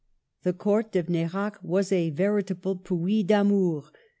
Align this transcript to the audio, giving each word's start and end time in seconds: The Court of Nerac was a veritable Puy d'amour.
The 0.41 0.53
Court 0.53 0.95
of 0.95 1.09
Nerac 1.09 1.61
was 1.63 1.91
a 1.91 2.09
veritable 2.09 2.75
Puy 2.75 3.21
d'amour. 3.21 3.83